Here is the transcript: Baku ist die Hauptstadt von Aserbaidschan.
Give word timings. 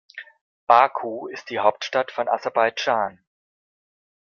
Baku 0.67 1.27
ist 1.27 1.51
die 1.51 1.59
Hauptstadt 1.59 2.09
von 2.11 2.27
Aserbaidschan. 2.27 3.23